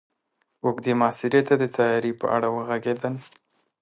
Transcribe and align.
اوږدې 0.65 0.93
محاصرې 0.99 1.41
ته 1.47 1.53
د 1.61 1.63
تياري 1.75 2.11
په 2.21 2.25
اړه 2.35 2.47
وغږېدل. 2.51 3.13